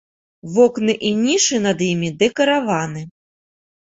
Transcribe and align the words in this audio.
Вокны 0.53 0.93
і 1.09 1.09
нішы 1.25 1.59
над 1.67 1.83
імі 1.91 2.09
дэкараваны. 2.23 3.01